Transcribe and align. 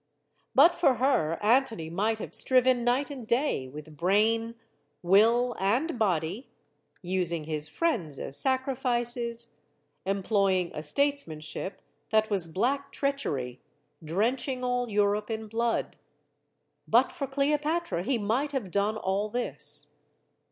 But 0.55 0.73
for 0.73 0.95
her, 0.95 1.37
Antony 1.43 1.87
might 1.87 2.17
have 2.17 2.33
striven 2.33 2.83
night 2.83 3.11
and 3.11 3.27
day, 3.27 3.67
with 3.67 3.95
brain, 3.97 4.55
will, 5.03 5.55
and 5.59 5.99
body, 5.99 6.49
using 7.03 7.43
his 7.43 7.67
friends 7.67 8.17
as 8.17 8.35
sacrifices, 8.35 9.49
employing 10.03 10.71
a 10.73 10.81
statesmanship 10.81 11.83
that 12.09 12.31
was 12.31 12.47
black 12.47 12.91
treachery, 12.91 13.61
drenching 14.03 14.63
all 14.63 14.89
Europe 14.89 15.29
in 15.29 15.45
blood. 15.45 15.97
But 16.87 17.11
for 17.11 17.27
Cleopatra, 17.27 18.01
he 18.01 18.17
might 18.17 18.53
have 18.53 18.71
done 18.71 18.97
all 18.97 19.29
this. 19.29 19.91